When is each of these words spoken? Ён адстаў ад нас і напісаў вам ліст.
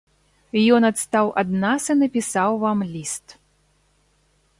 Ён 0.77 0.87
адстаў 0.87 1.27
ад 1.41 1.49
нас 1.63 1.83
і 1.95 1.95
напісаў 1.99 2.57
вам 2.65 2.79
ліст. 2.95 3.37